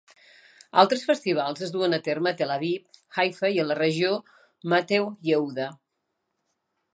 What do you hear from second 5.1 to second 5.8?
Yehuda.